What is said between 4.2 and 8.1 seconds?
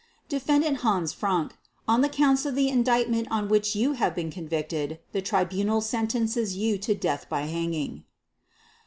convicted, the Tribunal sentences you to death by hanging.